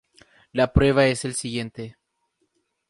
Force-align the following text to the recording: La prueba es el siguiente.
La 0.51 0.73
prueba 0.73 1.05
es 1.05 1.25
el 1.25 1.35
siguiente. 1.35 1.95